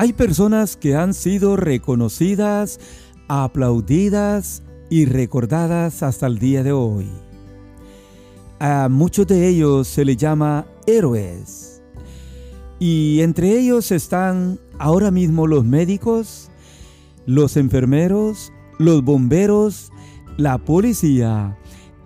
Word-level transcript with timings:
Hay 0.00 0.14
personas 0.14 0.78
que 0.78 0.96
han 0.96 1.12
sido 1.12 1.56
reconocidas, 1.56 2.80
aplaudidas 3.28 4.62
y 4.88 5.04
recordadas 5.04 6.02
hasta 6.02 6.26
el 6.26 6.38
día 6.38 6.62
de 6.62 6.72
hoy. 6.72 7.06
A 8.60 8.88
muchos 8.88 9.26
de 9.26 9.46
ellos 9.46 9.88
se 9.88 10.06
les 10.06 10.16
llama 10.16 10.64
héroes. 10.86 11.82
Y 12.78 13.20
entre 13.20 13.58
ellos 13.58 13.92
están 13.92 14.58
ahora 14.78 15.10
mismo 15.10 15.46
los 15.46 15.66
médicos, 15.66 16.50
los 17.26 17.58
enfermeros, 17.58 18.54
los 18.78 19.04
bomberos, 19.04 19.92
la 20.38 20.56
policía, 20.56 21.58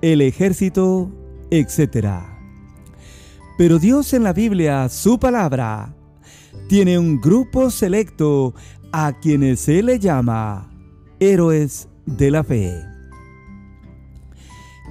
el 0.02 0.20
ejército, 0.20 1.12
etc. 1.52 2.08
Pero 3.56 3.79
Dios 3.79 4.12
en 4.14 4.24
la 4.24 4.32
Biblia, 4.32 4.88
su 4.88 5.20
palabra, 5.20 5.95
tiene 6.68 6.98
un 6.98 7.20
grupo 7.20 7.70
selecto 7.70 8.54
a 8.92 9.12
quienes 9.20 9.60
se 9.60 9.82
le 9.82 9.98
llama 9.98 10.70
héroes 11.20 11.88
de 12.06 12.30
la 12.30 12.44
fe. 12.44 12.72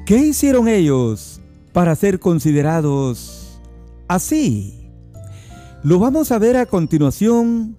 ¿Qué 0.05 0.17
hicieron 0.17 0.67
ellos 0.67 1.41
para 1.72 1.95
ser 1.95 2.20
considerados 2.20 3.62
así? 4.08 4.89
Lo 5.84 5.99
vamos 5.99 6.31
a 6.31 6.39
ver 6.39 6.58
a 6.58 6.66
continuación 6.66 7.77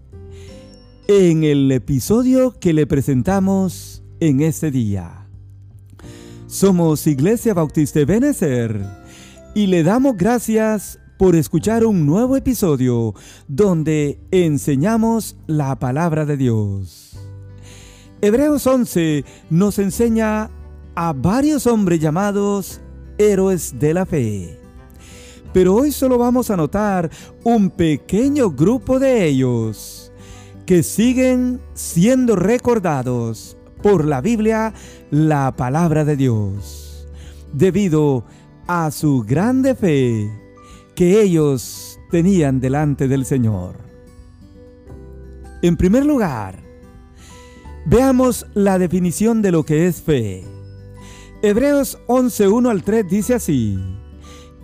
en 1.07 1.45
el 1.45 1.71
episodio 1.71 2.59
que 2.59 2.73
le 2.73 2.87
presentamos 2.87 4.03
en 4.21 4.41
este 4.41 4.71
día. 4.71 5.27
Somos 6.47 7.07
Iglesia 7.07 7.53
Bautista 7.53 8.05
Benecer 8.05 8.81
y 9.55 9.67
le 9.67 9.83
damos 9.83 10.17
gracias 10.17 10.99
por 11.17 11.37
escuchar 11.37 11.85
un 11.85 12.07
nuevo 12.07 12.37
episodio 12.37 13.15
donde 13.47 14.19
enseñamos 14.31 15.37
la 15.47 15.79
palabra 15.79 16.25
de 16.25 16.37
Dios. 16.37 17.17
Hebreos 18.21 18.67
11 18.67 19.25
nos 19.51 19.79
enseña 19.79 20.51
a 20.95 21.13
varios 21.13 21.67
hombres 21.67 22.01
llamados 22.01 22.81
héroes 23.19 23.79
de 23.79 23.95
la 23.95 24.07
fe. 24.07 24.59
Pero 25.53 25.77
hoy 25.77 25.93
solo 25.93 26.19
vamos 26.19 26.51
a 26.51 26.57
notar 26.57 27.11
un 27.45 27.71
pequeño 27.71 28.51
grupo 28.51 28.99
de 28.99 29.25
ellos 29.25 30.13
que 30.67 30.83
siguen 30.83 31.61
siendo 31.75 32.35
recordados 32.35 33.57
por 33.83 34.05
la 34.05 34.21
Biblia, 34.21 34.73
la 35.11 35.55
palabra 35.55 36.05
de 36.05 36.17
Dios, 36.17 37.07
debido 37.53 38.25
a 38.67 38.91
su 38.91 39.23
grande 39.23 39.75
fe 39.75 40.44
que 40.95 41.21
ellos 41.21 41.99
tenían 42.11 42.61
delante 42.61 43.09
del 43.09 43.25
Señor. 43.25 43.77
En 45.63 45.77
primer 45.77 46.05
lugar, 46.05 46.63
veamos 47.87 48.47
la 48.55 48.79
definición 48.79 49.43
de 49.43 49.53
lo 49.53 49.65
que 49.65 49.87
es 49.87 50.03
fe. 50.03 50.45
Hebreos 51.43 51.99
11.1 52.07 52.71
al 52.71 52.83
3 52.83 53.09
dice 53.09 53.35
así, 53.35 53.79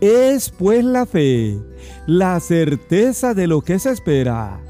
es 0.01 0.51
pues 0.51 0.84
la 0.84 1.05
fe, 1.05 1.58
la 2.06 2.41
certeza 2.41 3.34
de 3.34 3.47
lo 3.47 3.61
que 3.61 3.78
se 3.78 3.91
espera, 3.91 4.61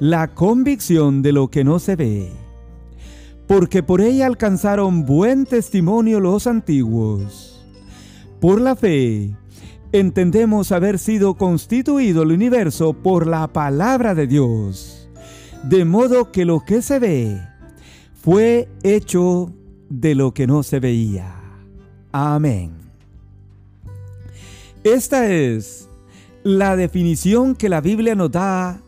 la 0.00 0.34
convicción 0.34 1.22
de 1.22 1.32
lo 1.32 1.48
que 1.48 1.64
no 1.64 1.78
se 1.78 1.96
ve, 1.96 2.32
porque 3.46 3.82
por 3.82 4.00
ella 4.00 4.26
alcanzaron 4.26 5.06
buen 5.06 5.46
testimonio 5.46 6.20
los 6.20 6.46
antiguos. 6.46 7.64
Por 8.40 8.60
la 8.60 8.76
fe, 8.76 9.34
entendemos 9.92 10.72
haber 10.72 10.98
sido 10.98 11.34
constituido 11.34 12.22
el 12.22 12.32
universo 12.32 12.92
por 12.92 13.26
la 13.26 13.48
palabra 13.48 14.14
de 14.14 14.26
Dios, 14.26 15.08
de 15.64 15.84
modo 15.84 16.32
que 16.32 16.44
lo 16.44 16.64
que 16.64 16.82
se 16.82 16.98
ve 16.98 17.40
fue 18.14 18.68
hecho 18.82 19.52
de 19.88 20.14
lo 20.14 20.34
que 20.34 20.46
no 20.46 20.62
se 20.62 20.80
veía. 20.80 21.34
Amén. 22.12 22.72
Esta 24.84 25.30
es 25.30 25.88
la 26.42 26.76
definición 26.76 27.54
que 27.54 27.68
la 27.68 27.80
Biblia 27.80 28.14
nos 28.14 28.30
da 28.30 28.80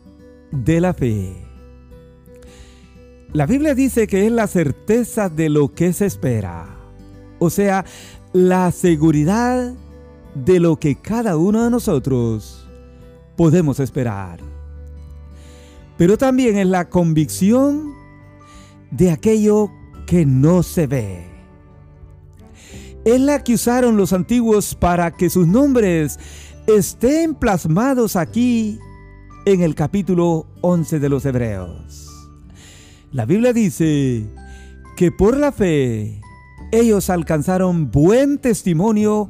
de 0.51 0.79
la 0.81 0.93
fe. 0.93 1.35
La 3.33 3.45
Biblia 3.45 3.75
dice 3.75 4.07
que 4.07 4.25
es 4.25 4.31
la 4.31 4.47
certeza 4.47 5.29
de 5.29 5.49
lo 5.49 5.73
que 5.73 5.93
se 5.93 6.05
espera, 6.05 6.67
o 7.37 7.49
sea, 7.49 7.85
la 8.33 8.71
seguridad 8.71 9.73
de 9.73 9.88
lo 10.35 10.79
que 10.79 10.95
cada 10.95 11.37
uno 11.37 11.63
de 11.63 11.69
nosotros 11.69 12.67
podemos 13.35 13.79
esperar. 13.79 14.39
Pero 15.97 16.17
también 16.17 16.57
es 16.57 16.67
la 16.67 16.89
convicción 16.89 17.93
de 18.91 19.11
aquello 19.11 19.69
que 20.05 20.25
no 20.25 20.63
se 20.63 20.87
ve. 20.87 21.25
Es 23.05 23.19
la 23.19 23.43
que 23.43 23.53
usaron 23.53 23.97
los 23.97 24.13
antiguos 24.13 24.75
para 24.75 25.11
que 25.11 25.29
sus 25.29 25.47
nombres 25.47 26.19
estén 26.67 27.35
plasmados 27.35 28.15
aquí 28.15 28.79
en 29.45 29.61
el 29.61 29.75
capítulo 29.75 30.45
11 30.61 30.99
de 30.99 31.09
los 31.09 31.25
Hebreos. 31.25 32.07
La 33.11 33.25
Biblia 33.25 33.53
dice 33.53 34.27
que 34.95 35.11
por 35.11 35.37
la 35.37 35.51
fe 35.51 36.21
ellos 36.71 37.09
alcanzaron 37.09 37.89
buen 37.89 38.37
testimonio 38.37 39.29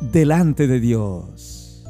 delante 0.00 0.66
de 0.66 0.80
Dios. 0.80 1.84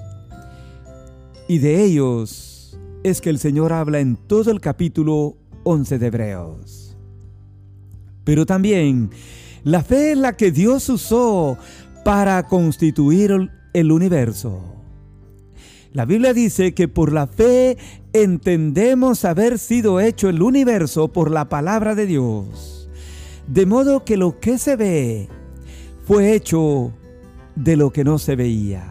Y 1.49 1.59
de 1.59 1.85
ellos 1.85 2.79
es 3.03 3.21
que 3.21 3.31
el 3.31 3.39
Señor 3.39 3.73
habla 3.73 4.01
en 4.01 4.17
todo 4.17 4.51
el 4.51 4.61
capítulo 4.61 5.37
11 5.65 5.99
de 5.99 6.07
Hebreos. 6.07 6.97
Pero 8.25 8.47
también 8.47 9.11
la 9.63 9.83
fe 9.83 10.13
es 10.13 10.19
la 10.19 10.37
que 10.37 10.51
Dios 10.51 10.89
usó 10.89 11.57
para 12.05 12.47
constituir 12.47 13.51
el 13.73 13.93
universo. 13.93 14.61
La 15.93 16.05
Biblia 16.05 16.35
dice 16.35 16.75
que 16.75 16.89
por 16.89 17.13
la 17.13 17.27
fe 17.27 17.79
entendemos 18.13 19.25
haber 19.25 19.59
sido 19.59 20.01
hecho 20.01 20.29
el 20.29 20.43
universo 20.43 21.09
por 21.09 21.31
la 21.31 21.49
palabra 21.49 21.95
de 21.95 22.07
Dios. 22.07 22.91
De 23.47 23.67
modo 23.67 24.05
que 24.05 24.17
lo 24.17 24.39
que 24.41 24.59
se 24.59 24.77
ve 24.77 25.29
fue 26.07 26.35
hecho 26.35 26.93
de 27.57 27.77
lo 27.77 27.91
que 27.91 28.05
no 28.05 28.19
se 28.19 28.37
veía. 28.37 28.85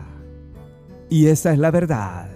Y 1.09 1.27
esa 1.27 1.53
es 1.53 1.59
la 1.59 1.71
verdad. 1.71 2.29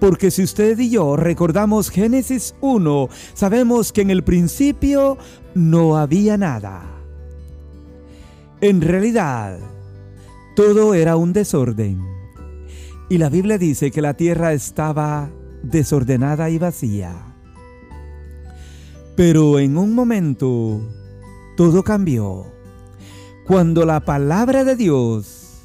Porque 0.00 0.30
si 0.32 0.42
usted 0.42 0.78
y 0.78 0.90
yo 0.90 1.16
recordamos 1.16 1.88
Génesis 1.88 2.54
1, 2.60 3.08
sabemos 3.34 3.92
que 3.92 4.02
en 4.02 4.10
el 4.10 4.24
principio 4.24 5.16
no 5.54 5.96
había 5.96 6.36
nada. 6.36 6.82
En 8.60 8.80
realidad, 8.80 9.58
todo 10.56 10.94
era 10.94 11.16
un 11.16 11.32
desorden. 11.32 12.00
Y 13.08 13.18
la 13.18 13.28
Biblia 13.28 13.58
dice 13.58 13.90
que 13.90 14.02
la 14.02 14.14
tierra 14.14 14.52
estaba 14.52 15.30
desordenada 15.62 16.50
y 16.50 16.58
vacía. 16.58 17.12
Pero 19.14 19.58
en 19.58 19.76
un 19.76 19.94
momento, 19.94 20.80
todo 21.56 21.84
cambió 21.84 22.51
cuando 23.46 23.84
la 23.84 24.00
palabra 24.00 24.64
de 24.64 24.76
Dios 24.76 25.62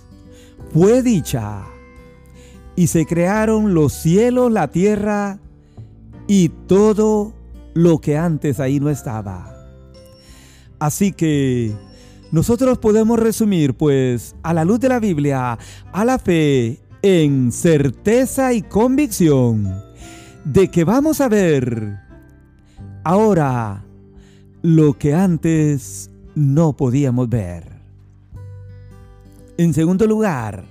fue 0.73 1.01
dicha 1.01 1.65
y 2.75 2.87
se 2.87 3.05
crearon 3.05 3.73
los 3.73 3.93
cielos, 3.93 4.51
la 4.51 4.69
tierra 4.69 5.39
y 6.27 6.49
todo 6.49 7.33
lo 7.73 7.99
que 7.99 8.17
antes 8.17 8.59
ahí 8.59 8.79
no 8.79 8.89
estaba. 8.89 9.53
Así 10.79 11.11
que 11.11 11.73
nosotros 12.31 12.77
podemos 12.77 13.19
resumir 13.19 13.75
pues 13.75 14.35
a 14.43 14.53
la 14.53 14.65
luz 14.65 14.79
de 14.79 14.89
la 14.89 14.99
Biblia 14.99 15.57
a 15.91 16.05
la 16.05 16.19
fe 16.19 16.79
en 17.01 17.51
certeza 17.51 18.53
y 18.53 18.61
convicción 18.61 19.81
de 20.43 20.69
que 20.69 20.83
vamos 20.83 21.21
a 21.21 21.29
ver 21.29 21.99
ahora 23.03 23.83
lo 24.61 24.93
que 24.97 25.13
antes 25.13 26.09
no 26.37 26.73
podíamos 26.73 27.27
ver. 27.29 27.63
En 29.57 29.73
segundo 29.73 30.05
lugar, 30.05 30.65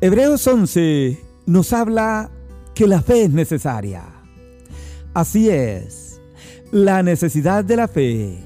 Hebreos 0.00 0.44
11 0.44 1.16
nos 1.46 1.72
habla 1.72 2.28
que 2.74 2.88
la 2.88 3.02
fe 3.02 3.24
es 3.24 3.30
necesaria. 3.30 4.02
Así 5.14 5.48
es, 5.48 6.20
la 6.72 7.04
necesidad 7.04 7.64
de 7.64 7.76
la 7.76 7.86
fe. 7.86 8.38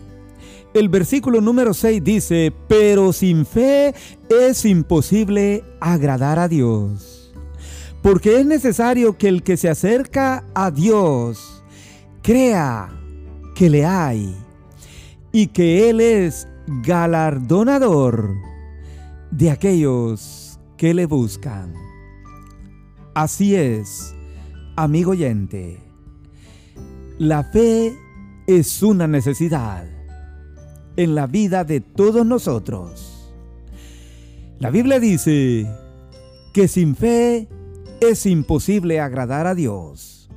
El 0.75 0.90
versículo 0.90 1.40
número 1.40 1.72
6 1.72 2.04
dice, 2.04 2.52
pero 2.69 3.14
sin 3.14 3.46
fe 3.46 3.94
es 4.28 4.66
imposible 4.66 5.64
agradar 5.81 6.38
a 6.38 6.46
Dios. 6.46 7.32
Porque 8.02 8.38
es 8.38 8.44
necesario 8.44 9.16
que 9.16 9.28
el 9.28 9.43
que 9.43 9.56
se 9.56 9.70
acerca 9.70 10.44
a 10.54 10.70
Dios 10.70 11.64
crea 12.22 12.90
que 13.54 13.70
le 13.70 13.87
hay 13.87 14.45
y 15.37 15.49
que 15.49 15.91
Él 15.91 16.00
es 16.00 16.49
galardonador 16.83 18.37
de 19.31 19.50
aquellos 19.50 20.59
que 20.79 20.94
le 20.94 21.05
buscan. 21.05 21.75
Así 23.12 23.55
es, 23.55 24.15
amigo 24.77 25.11
oyente, 25.11 25.79
La 27.19 27.44
fe 27.44 27.94
es 28.47 28.83
una 28.83 29.06
necesidad 29.06 29.85
en 30.97 31.15
la 31.15 31.27
vida 31.27 31.65
de 31.65 31.82
todos 31.82 32.25
nosotros. 32.25 33.31
La 34.59 34.71
Biblia 34.71 34.99
dice 34.99 35.71
que 36.55 36.67
sin 36.67 36.97
fe 36.97 37.47
es 38.00 38.25
imposible 38.25 39.00
agradar 39.00 39.47
a 39.47 39.55
Dios. 39.55 40.31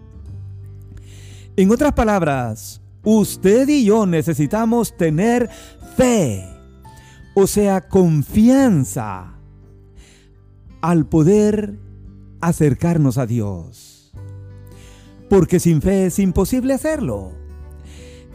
En 1.55 1.71
otras 1.71 1.93
palabras, 1.93 2.81
usted 3.03 3.67
y 3.69 3.85
yo 3.85 4.05
necesitamos 4.05 4.95
tener 4.95 5.49
fe, 5.95 6.45
o 7.33 7.47
sea, 7.47 7.87
confianza 7.87 9.35
al 10.81 11.05
poder 11.05 11.77
acercarnos 12.41 13.17
a 13.17 13.25
Dios. 13.25 14.11
Porque 15.29 15.59
sin 15.59 15.81
fe 15.81 16.07
es 16.07 16.19
imposible 16.19 16.73
hacerlo. 16.73 17.33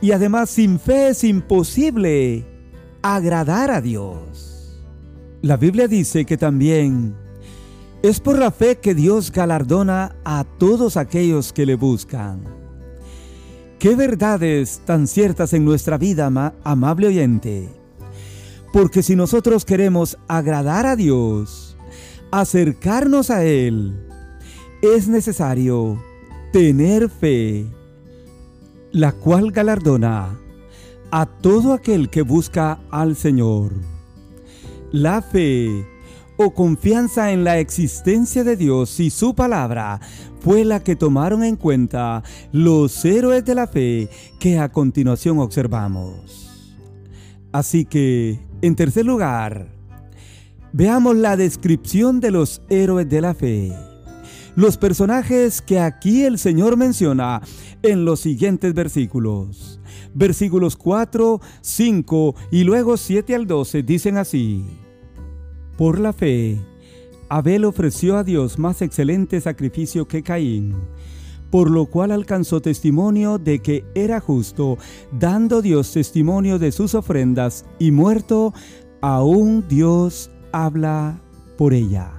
Y 0.00 0.12
además 0.12 0.50
sin 0.50 0.78
fe 0.78 1.08
es 1.08 1.24
imposible 1.24 2.46
agradar 3.02 3.70
a 3.70 3.80
Dios. 3.80 4.80
La 5.42 5.56
Biblia 5.56 5.88
dice 5.88 6.24
que 6.24 6.36
también 6.36 7.14
es 8.02 8.20
por 8.20 8.38
la 8.38 8.50
fe 8.50 8.76
que 8.76 8.94
Dios 8.94 9.32
galardona 9.32 10.14
a 10.24 10.44
todos 10.58 10.96
aquellos 10.96 11.52
que 11.52 11.66
le 11.66 11.74
buscan. 11.74 12.63
Qué 13.78 13.96
verdades 13.96 14.80
tan 14.84 15.06
ciertas 15.06 15.52
en 15.52 15.64
nuestra 15.64 15.98
vida, 15.98 16.54
amable 16.64 17.08
oyente. 17.08 17.68
Porque 18.72 19.02
si 19.02 19.14
nosotros 19.14 19.64
queremos 19.64 20.18
agradar 20.26 20.86
a 20.86 20.96
Dios, 20.96 21.76
acercarnos 22.30 23.30
a 23.30 23.44
Él, 23.44 23.94
es 24.82 25.08
necesario 25.08 26.02
tener 26.52 27.08
fe, 27.08 27.66
la 28.90 29.12
cual 29.12 29.50
galardona 29.52 30.38
a 31.10 31.26
todo 31.26 31.72
aquel 31.72 32.10
que 32.10 32.22
busca 32.22 32.80
al 32.90 33.16
Señor. 33.16 33.72
La 34.90 35.22
fe 35.22 35.86
o 36.36 36.52
confianza 36.52 37.32
en 37.32 37.44
la 37.44 37.58
existencia 37.58 38.44
de 38.44 38.56
Dios 38.56 39.00
y 39.00 39.10
su 39.10 39.34
palabra 39.34 40.00
fue 40.40 40.64
la 40.64 40.82
que 40.82 40.96
tomaron 40.96 41.44
en 41.44 41.56
cuenta 41.56 42.22
los 42.52 43.04
héroes 43.04 43.44
de 43.44 43.54
la 43.54 43.66
fe 43.66 44.08
que 44.38 44.58
a 44.58 44.70
continuación 44.70 45.38
observamos. 45.38 46.50
Así 47.52 47.84
que, 47.84 48.40
en 48.62 48.74
tercer 48.74 49.06
lugar, 49.06 49.74
Veamos 50.76 51.14
la 51.14 51.36
descripción 51.36 52.18
de 52.18 52.32
los 52.32 52.60
héroes 52.68 53.08
de 53.08 53.20
la 53.20 53.32
fe. 53.32 53.72
Los 54.56 54.76
personajes 54.76 55.62
que 55.62 55.78
aquí 55.78 56.24
el 56.24 56.36
Señor 56.36 56.76
menciona 56.76 57.42
en 57.84 58.04
los 58.04 58.18
siguientes 58.18 58.74
versículos. 58.74 59.78
Versículos 60.14 60.74
4, 60.74 61.40
5 61.60 62.34
y 62.50 62.64
luego 62.64 62.96
7 62.96 63.36
al 63.36 63.46
12 63.46 63.84
dicen 63.84 64.16
así. 64.16 64.64
Por 65.76 65.98
la 65.98 66.12
fe, 66.12 66.60
Abel 67.28 67.64
ofreció 67.64 68.16
a 68.16 68.22
Dios 68.22 68.60
más 68.60 68.80
excelente 68.80 69.40
sacrificio 69.40 70.06
que 70.06 70.22
Caín, 70.22 70.74
por 71.50 71.68
lo 71.68 71.86
cual 71.86 72.12
alcanzó 72.12 72.60
testimonio 72.60 73.38
de 73.38 73.58
que 73.58 73.84
era 73.96 74.20
justo, 74.20 74.78
dando 75.10 75.62
Dios 75.62 75.92
testimonio 75.92 76.60
de 76.60 76.70
sus 76.70 76.94
ofrendas, 76.94 77.64
y 77.80 77.90
muerto, 77.90 78.54
aún 79.00 79.64
Dios 79.68 80.30
habla 80.52 81.18
por 81.58 81.74
ella. 81.74 82.12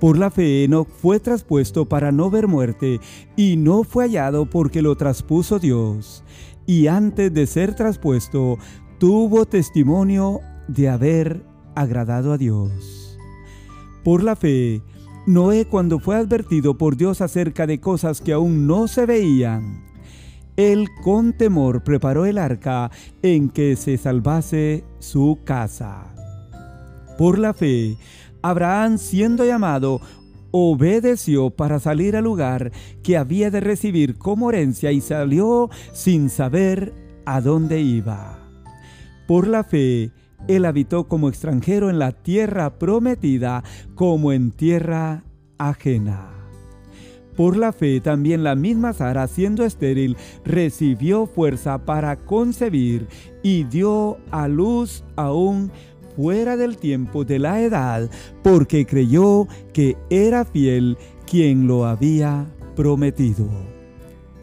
Por 0.00 0.16
la 0.16 0.30
fe 0.30 0.66
no 0.66 0.84
fue 0.84 1.20
traspuesto 1.20 1.86
para 1.86 2.10
no 2.10 2.30
ver 2.30 2.48
muerte, 2.48 3.00
y 3.36 3.56
no 3.58 3.84
fue 3.84 4.04
hallado 4.04 4.46
porque 4.46 4.80
lo 4.80 4.96
traspuso 4.96 5.58
Dios. 5.58 6.24
Y 6.66 6.86
antes 6.86 7.34
de 7.34 7.46
ser 7.46 7.74
traspuesto, 7.74 8.56
tuvo 8.98 9.44
testimonio 9.44 10.40
de 10.68 10.88
haber 10.88 11.51
agradado 11.74 12.32
a 12.32 12.38
Dios. 12.38 13.18
Por 14.04 14.22
la 14.22 14.36
fe, 14.36 14.82
Noé 15.26 15.66
cuando 15.66 16.00
fue 16.00 16.16
advertido 16.16 16.76
por 16.76 16.96
Dios 16.96 17.20
acerca 17.20 17.66
de 17.66 17.80
cosas 17.80 18.20
que 18.20 18.32
aún 18.32 18.66
no 18.66 18.88
se 18.88 19.06
veían, 19.06 19.84
él 20.56 20.88
con 21.02 21.32
temor 21.32 21.82
preparó 21.82 22.26
el 22.26 22.36
arca 22.36 22.90
en 23.22 23.48
que 23.48 23.76
se 23.76 23.96
salvase 23.96 24.84
su 24.98 25.38
casa. 25.44 26.14
Por 27.16 27.38
la 27.38 27.54
fe, 27.54 27.96
Abraham 28.42 28.98
siendo 28.98 29.44
llamado, 29.44 30.00
obedeció 30.50 31.50
para 31.50 31.80
salir 31.80 32.16
al 32.16 32.24
lugar 32.24 32.72
que 33.02 33.16
había 33.16 33.50
de 33.50 33.60
recibir 33.60 34.18
como 34.18 34.50
herencia 34.50 34.92
y 34.92 35.00
salió 35.00 35.70
sin 35.92 36.28
saber 36.28 36.92
a 37.24 37.40
dónde 37.40 37.80
iba. 37.80 38.38
Por 39.26 39.46
la 39.46 39.64
fe, 39.64 40.10
él 40.48 40.64
habitó 40.64 41.04
como 41.04 41.28
extranjero 41.28 41.90
en 41.90 41.98
la 41.98 42.12
tierra 42.12 42.78
prometida 42.78 43.62
como 43.94 44.32
en 44.32 44.50
tierra 44.50 45.24
ajena. 45.58 46.28
Por 47.36 47.56
la 47.56 47.72
fe 47.72 48.00
también 48.00 48.44
la 48.44 48.54
misma 48.54 48.92
Sara, 48.92 49.26
siendo 49.26 49.64
estéril, 49.64 50.16
recibió 50.44 51.26
fuerza 51.26 51.84
para 51.84 52.16
concebir 52.16 53.08
y 53.42 53.64
dio 53.64 54.18
a 54.30 54.48
luz 54.48 55.02
aún 55.16 55.70
fuera 56.14 56.58
del 56.58 56.76
tiempo 56.76 57.24
de 57.24 57.38
la 57.38 57.62
edad, 57.62 58.10
porque 58.42 58.84
creyó 58.84 59.48
que 59.72 59.96
era 60.10 60.44
fiel 60.44 60.98
quien 61.26 61.66
lo 61.66 61.86
había 61.86 62.46
prometido. 62.76 63.48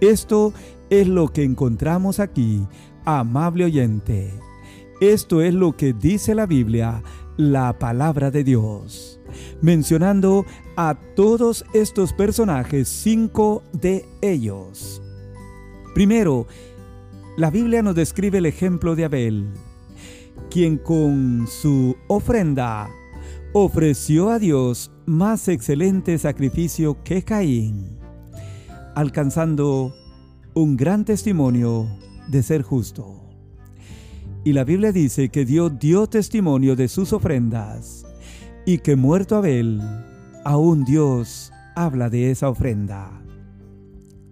Esto 0.01 0.53
es 0.89 1.07
lo 1.07 1.27
que 1.27 1.43
encontramos 1.43 2.19
aquí, 2.19 2.65
amable 3.05 3.65
oyente. 3.65 4.33
Esto 5.01 5.41
es 5.41 5.53
lo 5.53 5.75
que 5.77 5.93
dice 5.93 6.35
la 6.35 6.45
Biblia, 6.45 7.03
la 7.37 7.77
palabra 7.79 8.31
de 8.31 8.43
Dios, 8.43 9.19
mencionando 9.61 10.45
a 10.75 10.97
todos 11.15 11.65
estos 11.73 12.13
personajes, 12.13 12.87
cinco 12.89 13.63
de 13.71 14.05
ellos. 14.21 15.01
Primero, 15.93 16.47
la 17.37 17.49
Biblia 17.49 17.81
nos 17.81 17.95
describe 17.95 18.39
el 18.39 18.45
ejemplo 18.45 18.95
de 18.95 19.05
Abel 19.05 19.47
quien 20.49 20.77
con 20.77 21.47
su 21.47 21.95
ofrenda 22.07 22.89
ofreció 23.53 24.29
a 24.29 24.39
Dios 24.39 24.91
más 25.05 25.47
excelente 25.47 26.17
sacrificio 26.17 27.03
que 27.03 27.23
Caín, 27.23 27.99
alcanzando 28.95 29.93
un 30.53 30.75
gran 30.75 31.05
testimonio 31.05 31.87
de 32.27 32.43
ser 32.43 32.61
justo. 32.63 33.28
Y 34.43 34.53
la 34.53 34.63
Biblia 34.63 34.91
dice 34.91 35.29
que 35.29 35.45
Dios 35.45 35.77
dio 35.79 36.07
testimonio 36.07 36.75
de 36.75 36.87
sus 36.87 37.11
ofrendas 37.11 38.05
y 38.65 38.77
que 38.77 38.95
muerto 38.95 39.35
Abel, 39.35 39.81
aún 40.45 40.85
Dios 40.85 41.51
habla 41.75 42.09
de 42.09 42.31
esa 42.31 42.49
ofrenda. 42.49 43.11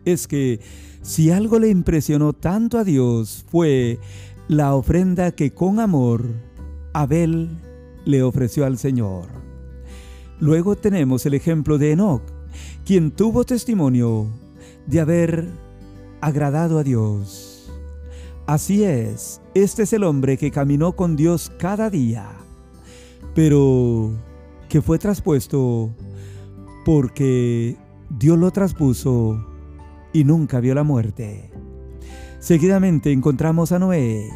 Es 0.05 0.27
que 0.27 0.61
si 1.01 1.31
algo 1.31 1.59
le 1.59 1.69
impresionó 1.69 2.33
tanto 2.33 2.77
a 2.77 2.83
Dios 2.83 3.45
fue 3.49 3.99
la 4.47 4.75
ofrenda 4.75 5.31
que 5.31 5.51
con 5.51 5.79
amor 5.79 6.25
Abel 6.93 7.49
le 8.05 8.23
ofreció 8.23 8.65
al 8.65 8.77
Señor. 8.77 9.27
Luego 10.39 10.75
tenemos 10.75 11.25
el 11.25 11.33
ejemplo 11.33 11.77
de 11.77 11.91
Enoch, 11.91 12.23
quien 12.85 13.11
tuvo 13.11 13.43
testimonio 13.43 14.27
de 14.85 15.01
haber 15.01 15.47
agradado 16.21 16.79
a 16.79 16.83
Dios. 16.83 17.46
Así 18.47 18.85
es, 18.85 19.41
este 19.55 19.83
es 19.83 19.91
el 19.91 20.05
hombre 20.05 20.37
que 20.37 20.51
caminó 20.51 20.93
con 20.93 21.17
Dios 21.17 21.51
cada 21.59 21.89
día, 21.89 22.29
pero 23.35 24.11
que 24.69 24.81
fue 24.81 24.97
traspuesto 24.99 25.93
porque 26.85 27.75
Dios 28.09 28.39
lo 28.39 28.49
traspuso 28.51 29.45
y 30.13 30.23
nunca 30.23 30.61
vio 30.61 30.73
la 30.75 30.83
muerte. 30.83 31.51
Seguidamente 32.39 33.11
encontramos 33.11 33.73
a 33.73 33.79
Noé, 33.79 34.29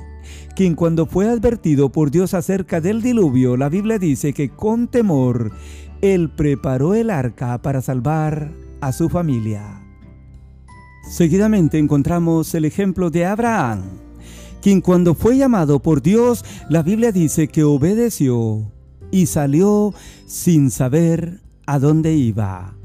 quien 0.57 0.75
cuando 0.75 1.05
fue 1.05 1.29
advertido 1.29 1.89
por 1.93 2.11
Dios 2.11 2.33
acerca 2.33 2.81
del 2.81 3.01
diluvio, 3.01 3.55
la 3.55 3.69
Biblia 3.69 3.97
dice 3.97 4.33
que 4.33 4.49
con 4.49 4.89
temor 4.89 5.53
él 6.01 6.29
preparó 6.35 6.95
el 6.95 7.11
arca 7.11 7.61
para 7.61 7.81
salvar 7.81 8.51
a 8.81 8.91
su 8.91 9.07
familia. 9.07 9.80
Seguidamente 11.11 11.77
encontramos 11.77 12.55
el 12.55 12.63
ejemplo 12.63 13.09
de 13.09 13.25
Abraham, 13.25 13.81
quien 14.61 14.79
cuando 14.79 15.13
fue 15.13 15.35
llamado 15.35 15.81
por 15.81 16.01
Dios, 16.01 16.45
la 16.69 16.83
Biblia 16.83 17.11
dice 17.11 17.49
que 17.49 17.65
obedeció 17.65 18.71
y 19.11 19.25
salió 19.25 19.93
sin 20.25 20.71
saber 20.71 21.41
a 21.65 21.79
dónde 21.79 22.13
iba. 22.13 22.77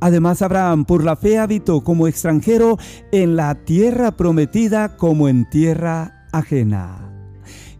Además, 0.00 0.42
Abraham 0.42 0.84
por 0.84 1.04
la 1.04 1.14
fe 1.14 1.38
habitó 1.38 1.84
como 1.84 2.08
extranjero 2.08 2.78
en 3.12 3.36
la 3.36 3.54
tierra 3.54 4.16
prometida 4.16 4.96
como 4.96 5.28
en 5.28 5.48
tierra 5.48 6.26
ajena. 6.32 7.11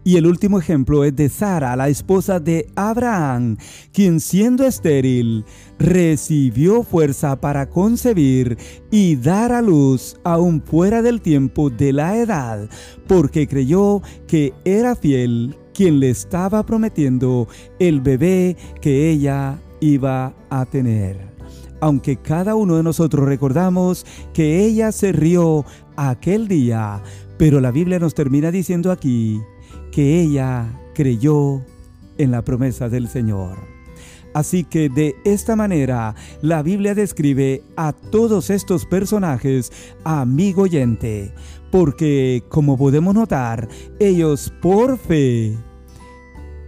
Y 0.05 0.17
el 0.17 0.27
último 0.27 0.59
ejemplo 0.59 1.05
es 1.05 1.15
de 1.15 1.29
Sara, 1.29 1.75
la 1.77 1.87
esposa 1.87 2.39
de 2.41 2.67
Abraham, 2.75 3.55
quien 3.93 4.19
siendo 4.19 4.65
estéril, 4.65 5.45
recibió 5.79 6.83
fuerza 6.83 7.39
para 7.39 7.69
concebir 7.69 8.57
y 8.91 9.15
dar 9.15 9.53
a 9.53 9.61
luz 9.61 10.17
aún 10.25 10.61
fuera 10.61 11.01
del 11.01 11.21
tiempo 11.21 11.69
de 11.69 11.93
la 11.93 12.17
edad, 12.17 12.69
porque 13.07 13.47
creyó 13.47 14.01
que 14.27 14.53
era 14.65 14.95
fiel 14.95 15.55
quien 15.73 16.01
le 16.01 16.09
estaba 16.09 16.65
prometiendo 16.65 17.47
el 17.79 18.01
bebé 18.01 18.57
que 18.81 19.09
ella 19.09 19.57
iba 19.79 20.33
a 20.49 20.65
tener. 20.65 21.31
Aunque 21.79 22.17
cada 22.17 22.55
uno 22.55 22.75
de 22.75 22.83
nosotros 22.83 23.25
recordamos 23.25 24.05
que 24.33 24.65
ella 24.65 24.91
se 24.91 25.13
rió 25.13 25.65
aquel 25.95 26.49
día, 26.49 27.01
pero 27.37 27.61
la 27.61 27.71
Biblia 27.71 27.99
nos 27.99 28.13
termina 28.13 28.51
diciendo 28.51 28.91
aquí 28.91 29.41
que 29.93 30.21
ella 30.21 30.65
creyó 30.95 31.61
en 32.17 32.31
la 32.31 32.41
promesa 32.41 32.89
del 32.89 33.07
Señor. 33.07 33.59
Así 34.33 34.63
que 34.63 34.89
de 34.89 35.15
esta 35.23 35.55
manera 35.55 36.15
la 36.41 36.63
Biblia 36.63 36.95
describe 36.95 37.61
a 37.75 37.93
todos 37.93 38.49
estos 38.49 38.87
personajes, 38.87 39.71
amigo 40.03 40.63
oyente, 40.63 41.31
porque 41.71 42.43
como 42.49 42.75
podemos 42.75 43.13
notar, 43.13 43.67
ellos 43.99 44.51
por 44.63 44.97
fe 44.97 45.55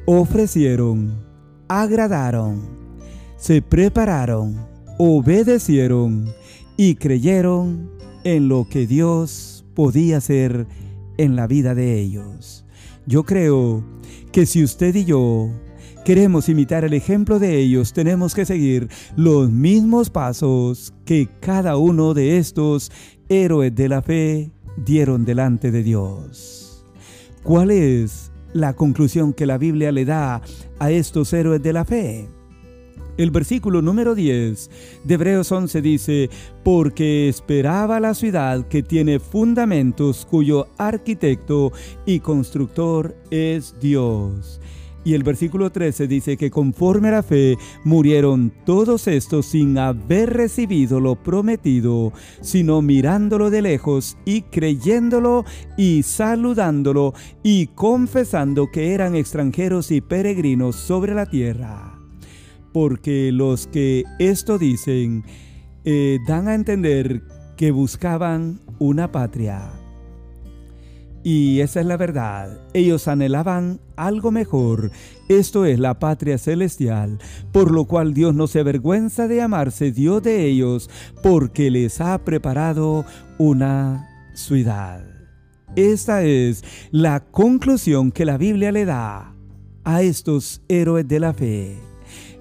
ofrecieron, 0.06 1.26
agradaron, 1.68 2.62
se 3.38 3.64
prepararon, 3.64 4.68
obedecieron 5.00 6.32
y 6.78 6.94
creyeron 6.94 7.90
en 8.24 8.48
lo 8.48 8.68
que 8.70 8.86
Dios 8.86 9.66
podía 9.74 10.18
hacer 10.18 10.68
en 11.18 11.36
la 11.36 11.48
vida 11.48 11.74
de 11.74 12.00
ellos. 12.00 12.65
Yo 13.08 13.24
creo 13.24 13.84
que 14.32 14.46
si 14.46 14.64
usted 14.64 14.96
y 14.96 15.06
yo 15.06 15.50
queremos 16.04 16.50
imitar 16.50 16.84
el 16.84 16.94
ejemplo 16.94 17.40
de 17.40 17.58
ellos, 17.58 17.94
tenemos 17.94 18.34
que 18.34 18.46
seguir 18.46 18.90
los 19.16 19.52
mismos 19.52 20.10
pasos 20.10 20.94
que 21.06 21.30
cada 21.40 21.78
uno 21.78 22.14
de 22.14 22.38
estos 22.38 22.92
héroes 23.30 23.74
de 23.76 23.90
la 23.90 24.02
fe 24.02 24.52
dieron 24.78 25.26
delante 25.26 25.72
de 25.72 25.84
Dios. 25.84 26.86
¿Cuál 27.44 27.72
es 27.72 28.32
la 28.54 28.74
conclusión 28.74 29.34
que 29.34 29.46
la 29.46 29.58
Biblia 29.58 29.92
le 29.92 30.06
da 30.06 30.42
a 30.80 30.92
estos 30.92 31.32
héroes 31.34 31.62
de 31.62 31.74
la 31.74 31.86
fe? 31.86 32.28
El 33.18 33.32
versículo 33.32 33.82
número 33.82 34.14
10 34.14 34.70
de 35.06 35.14
Hebreos 35.14 35.50
11 35.50 35.82
dice, 35.82 36.30
porque 36.66 37.30
esperaba 37.30 38.02
la 38.02 38.14
ciudad 38.14 38.68
que 38.68 38.84
tiene 38.84 39.20
fundamentos 39.20 40.28
cuyo 40.30 40.68
arquitecto 40.78 41.72
y 42.06 42.20
constructor 42.20 43.16
es 43.32 43.76
Dios. 43.80 44.60
Y 45.06 45.14
el 45.14 45.24
versículo 45.24 45.72
13 45.72 46.08
dice 46.08 46.36
que 46.36 46.52
conforme 46.52 47.08
a 47.10 47.12
la 47.12 47.24
fe 47.24 47.58
murieron 47.86 48.52
todos 48.66 49.08
estos 49.08 49.46
sin 49.46 49.78
haber 49.78 50.34
recibido 50.34 51.00
lo 51.00 51.16
prometido, 51.16 52.12
sino 52.42 52.82
mirándolo 52.82 53.50
de 53.50 53.62
lejos 53.62 54.18
y 54.26 54.42
creyéndolo 54.42 55.46
y 55.78 56.04
saludándolo 56.04 57.14
y 57.44 57.68
confesando 57.68 58.72
que 58.72 58.94
eran 58.94 59.16
extranjeros 59.16 59.92
y 59.92 60.02
peregrinos 60.02 60.76
sobre 60.76 61.14
la 61.14 61.28
tierra 61.28 61.95
porque 62.76 63.32
los 63.32 63.68
que 63.68 64.04
esto 64.20 64.58
dicen 64.58 65.24
eh, 65.86 66.20
dan 66.28 66.50
a 66.50 66.56
entender 66.56 67.22
que 67.56 67.72
buscaban 67.72 68.60
una 68.80 69.14
patria. 69.14 69.72
Y 71.24 71.62
esa 71.62 71.80
es 71.80 71.86
la 71.86 71.96
verdad. 71.96 72.60
Ellos 72.74 73.08
anhelaban 73.08 73.80
algo 73.96 74.30
mejor. 74.30 74.92
Esto 75.30 75.64
es 75.64 75.80
la 75.80 76.00
patria 76.00 76.38
celestial, 76.38 77.18
por 77.54 77.72
lo 77.72 77.86
cual 77.86 78.14
Dios 78.14 78.36
no 78.36 78.46
se 78.46 78.60
avergüenza 78.60 79.30
de 79.30 79.42
amarse 79.42 79.94
Dios 79.94 80.22
de 80.22 80.44
ellos, 80.44 80.90
porque 81.24 81.72
les 81.72 82.02
ha 82.02 82.26
preparado 82.26 83.06
una 83.38 84.06
ciudad. 84.34 85.02
Esta 85.78 86.26
es 86.26 86.62
la 86.92 87.22
conclusión 87.22 88.12
que 88.12 88.26
la 88.26 88.38
Biblia 88.38 88.74
le 88.74 88.84
da 88.84 89.34
a 89.86 90.02
estos 90.02 90.62
héroes 90.68 91.08
de 91.08 91.22
la 91.22 91.34
fe. 91.34 91.85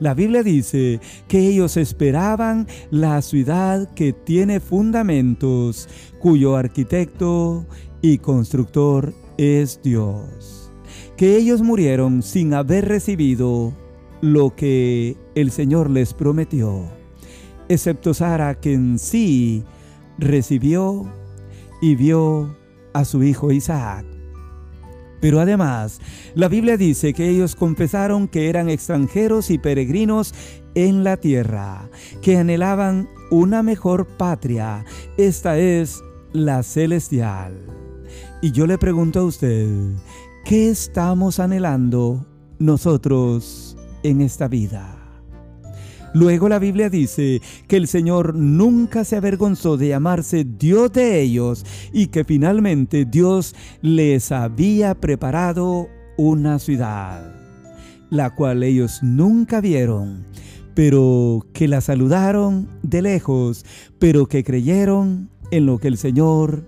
La 0.00 0.14
Biblia 0.14 0.42
dice 0.42 1.00
que 1.28 1.48
ellos 1.48 1.76
esperaban 1.76 2.66
la 2.90 3.22
ciudad 3.22 3.92
que 3.94 4.12
tiene 4.12 4.60
fundamentos, 4.60 5.88
cuyo 6.18 6.56
arquitecto 6.56 7.66
y 8.02 8.18
constructor 8.18 9.14
es 9.38 9.80
Dios. 9.82 10.72
Que 11.16 11.36
ellos 11.36 11.62
murieron 11.62 12.22
sin 12.22 12.54
haber 12.54 12.88
recibido 12.88 13.72
lo 14.20 14.54
que 14.56 15.16
el 15.34 15.50
Señor 15.50 15.90
les 15.90 16.14
prometió, 16.14 16.84
excepto 17.68 18.14
Sara, 18.14 18.58
que 18.58 18.72
en 18.72 18.98
sí 18.98 19.64
recibió 20.18 21.04
y 21.80 21.94
vio 21.94 22.56
a 22.94 23.04
su 23.04 23.22
hijo 23.22 23.52
Isaac. 23.52 24.13
Pero 25.24 25.40
además, 25.40 26.02
la 26.34 26.48
Biblia 26.48 26.76
dice 26.76 27.14
que 27.14 27.26
ellos 27.26 27.56
confesaron 27.56 28.28
que 28.28 28.50
eran 28.50 28.68
extranjeros 28.68 29.50
y 29.50 29.56
peregrinos 29.56 30.34
en 30.74 31.02
la 31.02 31.16
tierra, 31.16 31.88
que 32.20 32.36
anhelaban 32.36 33.08
una 33.30 33.62
mejor 33.62 34.06
patria, 34.18 34.84
esta 35.16 35.56
es 35.56 36.02
la 36.34 36.62
celestial. 36.62 37.54
Y 38.42 38.52
yo 38.52 38.66
le 38.66 38.76
pregunto 38.76 39.20
a 39.20 39.24
usted, 39.24 39.94
¿qué 40.44 40.68
estamos 40.68 41.40
anhelando 41.40 42.26
nosotros 42.58 43.78
en 44.02 44.20
esta 44.20 44.46
vida? 44.46 45.03
Luego 46.14 46.48
la 46.48 46.60
Biblia 46.60 46.88
dice 46.88 47.42
que 47.66 47.76
el 47.76 47.88
Señor 47.88 48.36
nunca 48.36 49.04
se 49.04 49.16
avergonzó 49.16 49.76
de 49.76 49.88
llamarse 49.88 50.44
Dios 50.44 50.92
de 50.92 51.20
ellos 51.20 51.66
y 51.92 52.06
que 52.06 52.22
finalmente 52.22 53.04
Dios 53.04 53.56
les 53.82 54.30
había 54.30 54.94
preparado 54.94 55.88
una 56.16 56.60
ciudad, 56.60 57.34
la 58.10 58.32
cual 58.32 58.62
ellos 58.62 59.00
nunca 59.02 59.60
vieron, 59.60 60.24
pero 60.74 61.44
que 61.52 61.66
la 61.66 61.80
saludaron 61.80 62.68
de 62.84 63.02
lejos, 63.02 63.66
pero 63.98 64.26
que 64.26 64.44
creyeron 64.44 65.30
en 65.50 65.66
lo 65.66 65.78
que 65.78 65.88
el 65.88 65.98
Señor 65.98 66.64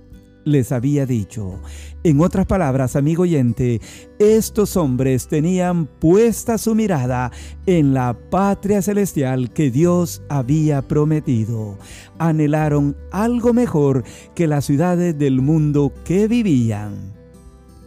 les 0.46 0.72
había 0.72 1.04
dicho. 1.04 1.60
En 2.04 2.20
otras 2.20 2.46
palabras, 2.46 2.96
amigo 2.96 3.24
oyente, 3.24 3.80
estos 4.18 4.76
hombres 4.76 5.28
tenían 5.28 5.86
puesta 5.86 6.56
su 6.56 6.74
mirada 6.74 7.32
en 7.66 7.92
la 7.92 8.16
patria 8.30 8.80
celestial 8.80 9.50
que 9.50 9.70
Dios 9.70 10.22
había 10.28 10.82
prometido. 10.82 11.76
Anhelaron 12.18 12.96
algo 13.10 13.52
mejor 13.52 14.04
que 14.34 14.46
las 14.46 14.64
ciudades 14.64 15.18
del 15.18 15.42
mundo 15.42 15.92
que 16.04 16.28
vivían. 16.28 17.12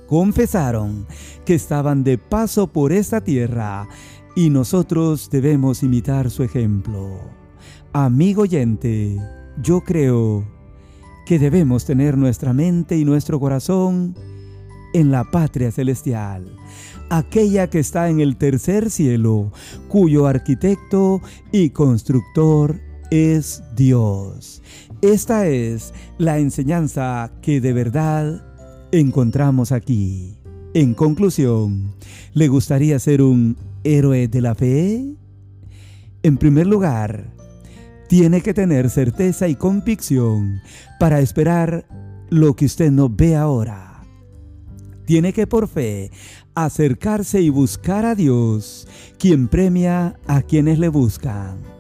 Confesaron 0.06 1.08
que 1.46 1.56
estaban 1.56 2.04
de 2.04 2.18
paso 2.18 2.68
por 2.68 2.92
esta 2.92 3.22
tierra 3.22 3.88
y 4.36 4.50
nosotros 4.50 5.30
debemos 5.30 5.82
imitar 5.82 6.30
su 6.30 6.44
ejemplo. 6.44 7.22
Amigo 7.94 8.42
oyente, 8.42 9.18
yo 9.62 9.82
creo 9.82 10.59
que 11.30 11.38
debemos 11.38 11.86
tener 11.86 12.18
nuestra 12.18 12.54
mente 12.54 12.98
y 12.98 13.06
nuestro 13.06 13.40
corazón 13.40 14.16
en 14.96 15.12
la 15.12 15.30
patria 15.30 15.72
celestial, 15.72 16.58
aquella 17.12 17.70
que 17.70 17.78
está 17.78 18.10
en 18.10 18.20
el 18.20 18.36
tercer 18.36 18.90
cielo, 18.90 19.52
cuyo 19.90 20.26
arquitecto 20.26 21.22
y 21.52 21.70
constructor 21.70 22.80
es 23.12 23.62
Dios. 23.76 24.64
Esta 25.04 25.46
es 25.46 25.94
la 26.18 26.40
enseñanza 26.40 27.32
que 27.44 27.62
de 27.62 27.74
verdad 27.74 28.44
encontramos 28.92 29.72
aquí. 29.72 30.36
En 30.74 30.96
conclusión, 30.96 31.94
¿le 32.34 32.48
gustaría 32.48 32.98
ser 32.98 33.22
un 33.22 33.56
héroe 33.84 34.28
de 34.28 34.42
la 34.42 34.56
fe? 34.56 35.14
En 36.24 36.38
primer 36.38 36.66
lugar, 36.66 37.39
tiene 38.10 38.42
que 38.42 38.56
tener 38.56 38.90
certeza 38.90 39.48
y 39.48 39.56
convicción 39.56 40.64
para 41.00 41.20
esperar 41.20 41.86
lo 42.32 42.56
que 42.56 42.66
usted 42.66 42.92
no 42.92 43.08
ve 43.08 43.36
ahora. 43.36 44.02
Tiene 45.06 45.32
que 45.32 45.46
por 45.46 45.68
fe 45.68 46.10
acercarse 46.56 47.40
y 47.40 47.50
buscar 47.50 48.06
a 48.06 48.16
Dios, 48.16 48.88
quien 49.20 49.48
premia 49.48 50.20
a 50.26 50.42
quienes 50.42 50.80
le 50.80 50.90
buscan. 50.90 51.79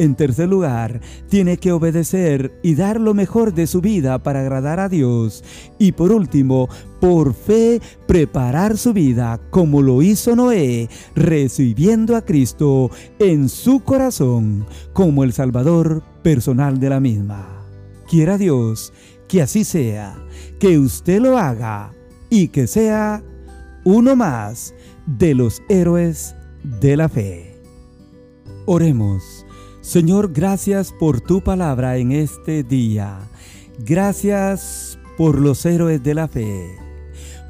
En 0.00 0.14
tercer 0.14 0.48
lugar, 0.48 1.02
tiene 1.28 1.58
que 1.58 1.72
obedecer 1.72 2.58
y 2.62 2.74
dar 2.74 2.98
lo 2.98 3.12
mejor 3.12 3.52
de 3.52 3.66
su 3.66 3.82
vida 3.82 4.22
para 4.22 4.40
agradar 4.40 4.80
a 4.80 4.88
Dios. 4.88 5.44
Y 5.78 5.92
por 5.92 6.10
último, 6.10 6.70
por 7.02 7.34
fe, 7.34 7.82
preparar 8.06 8.78
su 8.78 8.94
vida 8.94 9.38
como 9.50 9.82
lo 9.82 10.00
hizo 10.00 10.34
Noé, 10.34 10.88
recibiendo 11.14 12.16
a 12.16 12.24
Cristo 12.24 12.90
en 13.18 13.50
su 13.50 13.80
corazón 13.80 14.64
como 14.94 15.22
el 15.22 15.34
Salvador 15.34 16.02
personal 16.22 16.80
de 16.80 16.88
la 16.88 16.98
misma. 16.98 17.66
Quiera 18.08 18.38
Dios 18.38 18.94
que 19.28 19.42
así 19.42 19.64
sea, 19.64 20.16
que 20.58 20.78
usted 20.78 21.20
lo 21.20 21.36
haga 21.36 21.92
y 22.30 22.48
que 22.48 22.66
sea 22.66 23.22
uno 23.84 24.16
más 24.16 24.72
de 25.06 25.34
los 25.34 25.60
héroes 25.68 26.34
de 26.80 26.96
la 26.96 27.10
fe. 27.10 27.60
Oremos. 28.64 29.39
Señor, 29.90 30.32
gracias 30.32 30.92
por 30.92 31.20
tu 31.20 31.40
palabra 31.40 31.96
en 31.96 32.12
este 32.12 32.62
día. 32.62 33.18
Gracias 33.80 35.00
por 35.18 35.40
los 35.40 35.66
héroes 35.66 36.00
de 36.00 36.14
la 36.14 36.28
fe, 36.28 36.78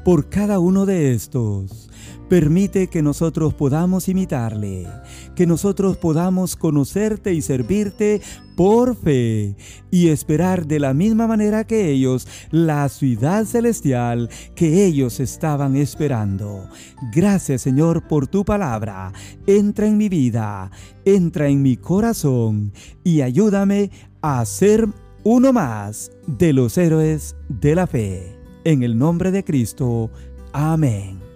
por 0.03 0.27
cada 0.27 0.57
uno 0.57 0.87
de 0.87 1.13
estos 1.13 1.90
Permite 2.31 2.87
que 2.87 3.01
nosotros 3.01 3.53
podamos 3.53 4.07
imitarle, 4.07 4.87
que 5.35 5.45
nosotros 5.45 5.97
podamos 5.97 6.55
conocerte 6.55 7.33
y 7.33 7.41
servirte 7.41 8.21
por 8.55 8.95
fe 8.95 9.57
y 9.91 10.07
esperar 10.07 10.65
de 10.65 10.79
la 10.79 10.93
misma 10.93 11.27
manera 11.27 11.65
que 11.65 11.89
ellos 11.89 12.25
la 12.49 12.87
ciudad 12.87 13.43
celestial 13.43 14.29
que 14.55 14.85
ellos 14.85 15.19
estaban 15.19 15.75
esperando. 15.75 16.69
Gracias 17.13 17.63
Señor 17.63 18.07
por 18.07 18.27
tu 18.27 18.45
palabra. 18.45 19.11
Entra 19.45 19.87
en 19.87 19.97
mi 19.97 20.07
vida, 20.07 20.71
entra 21.03 21.49
en 21.49 21.61
mi 21.61 21.75
corazón 21.75 22.71
y 23.03 23.23
ayúdame 23.23 23.91
a 24.21 24.45
ser 24.45 24.87
uno 25.25 25.51
más 25.51 26.13
de 26.27 26.53
los 26.53 26.77
héroes 26.77 27.35
de 27.49 27.75
la 27.75 27.87
fe. 27.87 28.39
En 28.63 28.83
el 28.83 28.97
nombre 28.97 29.31
de 29.31 29.43
Cristo. 29.43 30.09
Amén. 30.53 31.30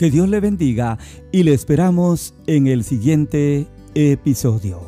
Que 0.00 0.10
Dios 0.10 0.30
le 0.30 0.40
bendiga 0.40 0.96
y 1.30 1.42
le 1.42 1.52
esperamos 1.52 2.32
en 2.46 2.68
el 2.68 2.84
siguiente 2.84 3.66
episodio. 3.94 4.80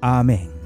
Amén. 0.00 0.61